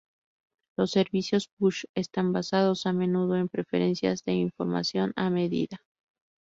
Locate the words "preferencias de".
3.49-4.33